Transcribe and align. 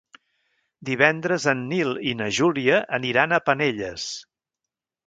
Divendres 0.89 1.45
en 1.53 1.61
Nil 1.75 1.93
i 2.13 2.17
na 2.23 2.31
Júlia 2.39 2.81
aniran 3.01 3.37
a 3.37 3.43
Penelles. 3.51 4.13